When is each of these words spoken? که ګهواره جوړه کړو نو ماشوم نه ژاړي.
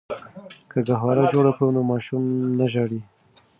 که 0.71 0.77
ګهواره 0.87 1.23
جوړه 1.33 1.51
کړو 1.57 1.69
نو 1.75 1.81
ماشوم 1.91 2.23
نه 2.59 2.65
ژاړي. 2.73 3.01